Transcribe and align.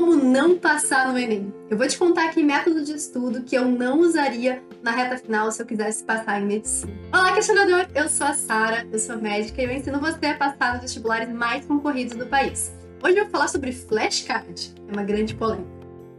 Como 0.00 0.16
não 0.16 0.56
passar 0.56 1.12
no 1.12 1.18
Enem? 1.18 1.52
Eu 1.68 1.76
vou 1.76 1.86
te 1.86 1.98
contar 1.98 2.24
aqui 2.24 2.42
método 2.42 2.82
de 2.82 2.94
estudo 2.94 3.42
que 3.42 3.54
eu 3.54 3.66
não 3.66 4.00
usaria 4.00 4.62
na 4.82 4.92
reta 4.92 5.18
final 5.18 5.52
se 5.52 5.60
eu 5.60 5.66
quisesse 5.66 6.02
passar 6.02 6.40
em 6.40 6.46
medicina. 6.46 6.90
Olá, 7.12 7.34
questionador! 7.34 7.86
Eu 7.94 8.08
sou 8.08 8.26
a 8.26 8.32
Sara, 8.32 8.88
eu 8.90 8.98
sou 8.98 9.18
médica 9.18 9.60
e 9.60 9.66
eu 9.66 9.70
ensino 9.70 10.00
você 10.00 10.28
a 10.28 10.38
passar 10.38 10.72
nos 10.72 10.80
vestibulares 10.80 11.28
mais 11.28 11.66
concorridos 11.66 12.16
do 12.16 12.24
país. 12.24 12.72
Hoje 13.04 13.18
eu 13.18 13.24
vou 13.24 13.30
falar 13.30 13.48
sobre 13.48 13.72
flashcard. 13.72 14.74
É 14.88 14.92
uma 14.92 15.04
grande 15.04 15.34
polêmica. 15.34 15.68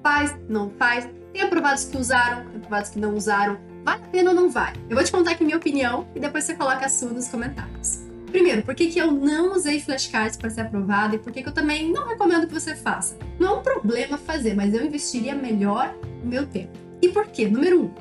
Faz, 0.03 0.37
não 0.47 0.69
faz? 0.77 1.09
Tem 1.33 1.41
aprovados 1.41 1.85
que 1.85 1.97
usaram, 1.97 2.45
tem 2.45 2.57
aprovados 2.57 2.91
que 2.91 2.99
não 2.99 3.15
usaram. 3.15 3.57
Vale 3.83 4.03
a 4.03 4.07
pena 4.09 4.29
ou 4.29 4.35
não 4.35 4.47
vale? 4.47 4.79
Eu 4.91 4.95
vou 4.95 5.03
te 5.03 5.11
contar 5.11 5.31
aqui 5.31 5.43
minha 5.43 5.57
opinião 5.57 6.07
e 6.13 6.19
depois 6.19 6.43
você 6.43 6.53
coloca 6.53 6.85
a 6.85 6.89
sua 6.89 7.09
nos 7.09 7.27
comentários. 7.29 8.00
Primeiro, 8.31 8.63
por 8.63 8.73
que, 8.73 8.87
que 8.87 8.97
eu 8.97 9.11
não 9.11 9.53
usei 9.53 9.79
flashcards 9.81 10.37
para 10.37 10.49
ser 10.49 10.61
aprovada 10.61 11.15
e 11.15 11.19
por 11.19 11.33
que, 11.33 11.43
que 11.43 11.49
eu 11.49 11.53
também 11.53 11.91
não 11.91 12.07
recomendo 12.07 12.47
que 12.47 12.53
você 12.53 12.75
faça? 12.75 13.17
Não 13.37 13.47
é 13.47 13.59
um 13.59 13.61
problema 13.61 14.17
fazer, 14.17 14.55
mas 14.55 14.73
eu 14.73 14.85
investiria 14.85 15.35
melhor 15.35 15.93
o 16.23 16.27
meu 16.27 16.47
tempo. 16.47 16.71
E 17.01 17.09
por 17.09 17.27
quê? 17.27 17.47
Número 17.47 17.83
um, 17.83 17.91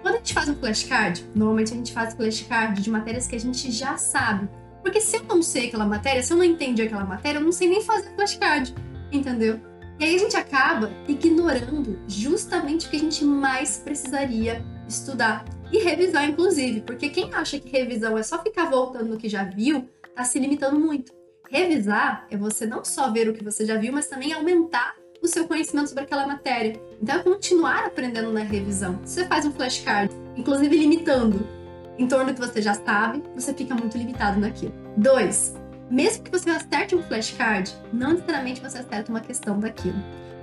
quando 0.00 0.14
a 0.14 0.18
gente 0.18 0.32
faz 0.32 0.48
um 0.48 0.54
flashcard, 0.54 1.24
normalmente 1.34 1.72
a 1.72 1.76
gente 1.76 1.92
faz 1.92 2.14
flashcard 2.14 2.80
de 2.80 2.88
matérias 2.88 3.26
que 3.26 3.36
a 3.36 3.40
gente 3.40 3.70
já 3.70 3.98
sabe. 3.98 4.48
Porque 4.82 5.00
se 5.00 5.16
eu 5.16 5.24
não 5.24 5.42
sei 5.42 5.66
aquela 5.66 5.84
matéria, 5.84 6.22
se 6.22 6.32
eu 6.32 6.36
não 6.36 6.44
entendi 6.44 6.82
aquela 6.82 7.04
matéria, 7.04 7.38
eu 7.38 7.44
não 7.44 7.52
sei 7.52 7.68
nem 7.68 7.82
fazer 7.82 8.08
flashcard, 8.14 8.74
entendeu? 9.12 9.60
E 9.98 10.04
aí 10.04 10.14
a 10.14 10.18
gente 10.18 10.36
acaba 10.36 10.92
ignorando 11.08 11.98
justamente 12.06 12.86
o 12.86 12.90
que 12.90 12.96
a 12.96 13.00
gente 13.00 13.24
mais 13.24 13.78
precisaria 13.78 14.64
estudar. 14.88 15.44
E 15.72 15.78
revisar, 15.78 16.28
inclusive, 16.28 16.80
porque 16.80 17.08
quem 17.08 17.32
acha 17.34 17.58
que 17.58 17.68
revisão 17.68 18.16
é 18.16 18.22
só 18.22 18.42
ficar 18.42 18.70
voltando 18.70 19.06
no 19.06 19.16
que 19.16 19.28
já 19.28 19.44
viu, 19.44 19.88
tá 20.14 20.24
se 20.24 20.38
limitando 20.38 20.78
muito. 20.78 21.12
Revisar 21.50 22.26
é 22.30 22.36
você 22.36 22.66
não 22.66 22.84
só 22.84 23.10
ver 23.10 23.28
o 23.28 23.32
que 23.32 23.44
você 23.44 23.64
já 23.64 23.76
viu, 23.76 23.92
mas 23.92 24.06
também 24.06 24.32
aumentar 24.32 24.94
o 25.22 25.28
seu 25.28 25.46
conhecimento 25.46 25.88
sobre 25.88 26.04
aquela 26.04 26.26
matéria. 26.26 26.80
Então 27.00 27.16
é 27.16 27.22
continuar 27.22 27.86
aprendendo 27.86 28.32
na 28.32 28.40
revisão. 28.40 29.00
Se 29.04 29.14
você 29.14 29.26
faz 29.26 29.44
um 29.44 29.52
flashcard, 29.52 30.12
inclusive 30.36 30.76
limitando 30.76 31.46
em 31.98 32.06
torno 32.06 32.26
do 32.26 32.34
que 32.34 32.46
você 32.46 32.60
já 32.60 32.74
sabe, 32.74 33.22
você 33.34 33.54
fica 33.54 33.74
muito 33.74 33.96
limitado 33.96 34.38
naquilo. 34.38 34.74
Dois, 34.96 35.54
mesmo 35.90 36.24
que 36.24 36.30
você 36.30 36.50
acerte 36.50 36.94
um 36.94 37.02
flashcard, 37.02 37.72
não 37.92 38.12
necessariamente 38.12 38.60
você 38.60 38.78
acerta 38.78 39.10
uma 39.10 39.20
questão 39.20 39.58
daquilo. 39.58 39.96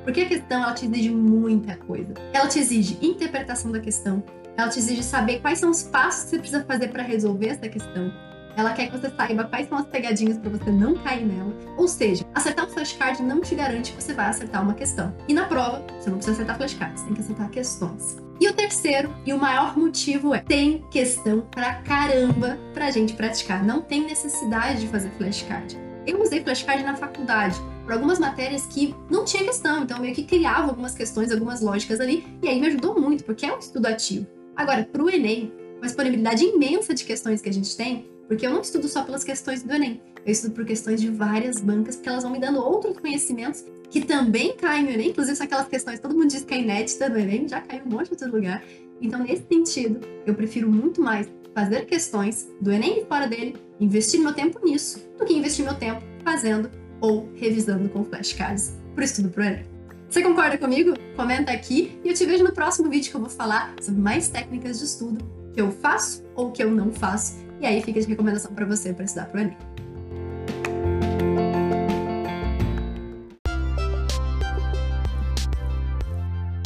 Porque 0.03 0.22
a 0.22 0.28
questão 0.28 0.64
ela 0.64 0.73
te 0.73 0.86
exige 0.86 1.09
muita 1.09 1.78
coisa. 1.78 2.14
Ela 2.33 2.48
te 2.48 2.59
exige 2.59 2.98
interpretação 3.02 3.72
da 3.72 3.80
questão, 3.80 4.23
ela 4.58 4.70
te 4.70 4.80
exige 4.80 5.04
saber 5.04 5.40
quais 5.40 5.59
são 5.59 5.72
os 5.72 5.84
passos 5.84 6.23
que 6.23 6.30
você 6.30 6.40
precisa 6.40 6.64
fazer 6.66 6.90
para 6.90 7.04
resolver 7.04 7.48
essa 7.48 7.68
questão. 7.68 8.12
Ela 8.56 8.73
quer 8.73 8.88
que 8.88 8.98
você 8.98 9.10
saiba 9.10 9.45
quais 9.45 9.68
são 9.68 9.80
as 9.80 9.88
pegadinhas 9.88 10.38
para 10.38 10.52
você 10.52 10.72
não 10.72 10.95
cair 10.95 11.26
nela. 11.26 11.52
Ou 11.76 11.88
seja, 11.88 12.23
acertar 12.36 12.66
um 12.66 12.70
flashcard 12.70 13.23
não 13.23 13.42
te 13.42 13.56
garante 13.56 13.94
que 13.94 14.02
você 14.02 14.14
vai 14.14 14.28
acertar 14.28 14.62
uma 14.62 14.76
questão. 14.76 15.16
E 15.28 15.34
na 15.34 15.45
prova, 15.45 15.84
você 16.00 16.10
não 16.10 16.18
precisa 16.18 16.34
acertar 16.34 16.58
flashcards, 16.58 17.02
você 17.02 17.06
tem 17.08 17.16
que 17.16 17.22
acertar 17.22 17.50
questões. 17.50 18.18
E 18.40 18.48
o 18.48 18.54
terceiro 18.54 19.14
e 19.26 19.34
o 19.34 19.40
maior 19.40 19.76
motivo 19.76 20.36
é: 20.36 20.40
tem 20.40 20.84
questão 20.92 21.42
pra 21.50 21.76
caramba 21.82 22.60
pra 22.73 22.92
gente 22.92 23.14
praticar. 23.14 23.64
Não 23.64 23.82
tem 23.82 24.06
necessidade 24.06 24.82
de 24.82 24.88
fazer 24.88 25.10
flashcard. 25.12 25.76
Eu 26.06 26.22
usei 26.22 26.44
flashcard 26.44 26.84
na 26.84 26.95
faculdade 26.95 27.60
para 27.86 27.95
algumas 27.95 28.20
matérias 28.20 28.66
que 28.66 28.94
não 29.10 29.26
tinha 29.26 29.44
questão, 29.44 29.84
então 29.84 29.98
eu 29.98 30.04
meio 30.04 30.16
que 30.16 30.23
criava 30.23 30.70
algumas 30.70 30.94
questões, 30.94 31.32
algumas 31.32 31.62
lógicas 31.62 32.00
ali, 32.00 32.26
e 32.42 32.48
aí 32.48 32.60
me 32.60 32.67
ajudou 32.67 33.00
muito, 33.00 33.23
porque 33.23 33.45
é 33.45 33.54
um 33.54 33.60
estudo 33.60 33.86
ativo. 33.88 34.28
Agora, 34.56 34.84
para 34.84 35.04
o 35.04 35.09
Enem, 35.09 35.52
uma 35.78 35.88
disponibilidade 35.88 36.44
imensa 36.44 36.94
de 36.94 37.04
questões 37.04 37.42
que 37.42 37.50
a 37.50 37.54
gente 37.54 37.76
tem, 37.76 38.08
porque 38.28 38.46
eu 38.46 38.52
não 38.52 38.62
estudo 38.62 38.88
só 38.88 39.04
pelas 39.04 39.23
questões 39.23 39.64
do 39.64 39.73
Enem, 39.73 40.02
eu 40.26 40.32
estudo 40.32 40.54
por 40.54 40.66
questões 40.66 41.02
de 41.02 41.10
várias 41.10 41.60
bancas, 41.60 41.95
porque 41.95 42.10
elas 42.10 42.23
vão 42.23 42.32
me 42.32 42.40
dando 42.40 42.60
outros 42.60 42.98
conhecimentos 42.98 43.66
que 43.90 44.02
também 44.02 44.56
caem 44.56 44.84
no 44.84 44.92
Enem, 44.92 45.10
inclusive 45.10 45.36
são 45.36 45.45
aquelas 45.45 45.68
questões 45.68 46.00
todo 46.00 46.16
mundo 46.16 46.28
diz 46.28 46.44
que 46.44 46.54
é 46.54 46.60
inédita 46.60 47.10
no 47.10 47.18
Enem, 47.18 47.48
já 47.48 47.62
caiu 47.62 47.84
um 47.86 47.90
monte 47.90 48.06
de 48.06 48.12
outro 48.14 48.32
lugar. 48.32 48.64
Então, 49.02 49.20
nesse 49.20 49.44
sentido, 49.48 50.00
eu 50.26 50.33
prefiro 50.33 50.72
muito 50.72 51.02
mais 51.02 51.27
fazer 51.54 51.86
questões 51.86 52.50
do 52.61 52.72
Enem 52.72 53.02
e 53.02 53.06
fora 53.06 53.27
dele, 53.27 53.56
investir 53.80 54.20
meu 54.20 54.33
tempo 54.33 54.60
nisso, 54.64 55.00
do 55.17 55.26
que 55.26 55.33
investir 55.33 55.66
meu 55.66 55.76
tempo 55.76 56.02
fazendo 56.23 56.72
ou 57.02 57.30
revisando 57.36 57.89
com 57.89 58.04
flashcards 58.04 58.73
para 58.95 59.02
o 59.02 59.06
estudo 59.06 59.30
pro 59.30 59.44
Enem. 59.44 59.66
Você 60.14 60.22
concorda 60.22 60.60
comigo? 60.60 60.94
Comenta 61.16 61.52
aqui 61.52 62.00
e 62.04 62.10
eu 62.10 62.14
te 62.14 62.24
vejo 62.24 62.44
no 62.44 62.54
próximo 62.54 62.88
vídeo 62.88 63.10
que 63.10 63.18
eu 63.18 63.20
vou 63.20 63.32
falar 63.32 63.74
sobre 63.82 64.00
mais 64.00 64.30
técnicas 64.30 64.78
de 64.78 64.86
estudo 64.86 65.26
que 65.52 65.60
eu 65.60 65.72
faço 65.72 66.24
ou 66.36 66.52
que 66.52 66.64
eu 66.64 66.70
não 66.70 66.92
faço. 66.92 67.44
E 67.60 67.66
aí 67.66 67.82
fica 67.82 68.00
de 68.00 68.06
recomendação 68.06 68.54
para 68.54 68.64
você 68.64 68.94
para 68.94 69.06
estudar 69.06 69.26
pro 69.26 69.40
Enem. 69.40 69.58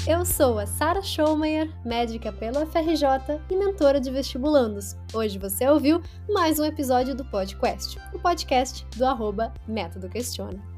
Eu 0.05 0.25
sou 0.25 0.59
a 0.59 0.65
Sara 0.65 1.01
Schaumeyer, 1.01 1.73
médica 1.85 2.33
pela 2.33 2.65
FRJ 2.65 3.39
e 3.49 3.55
mentora 3.55 4.01
de 4.01 4.11
vestibulandos. 4.11 4.97
Hoje 5.13 5.39
você 5.39 5.65
ouviu 5.69 6.01
mais 6.29 6.59
um 6.59 6.65
episódio 6.65 7.15
do 7.15 7.23
podcast, 7.23 7.97
o 8.13 8.19
podcast 8.19 8.85
do 8.97 9.05
arroba 9.05 9.53
Método 9.65 10.09
Questiona. 10.09 10.76